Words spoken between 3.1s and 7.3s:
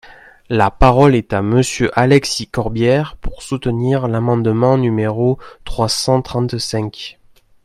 pour soutenir l’amendement numéro trois cent trente-cinq.